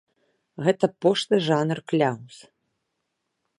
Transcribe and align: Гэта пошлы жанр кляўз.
Гэта 0.67 0.85
пошлы 1.05 1.35
жанр 1.49 1.83
кляўз. 1.93 2.35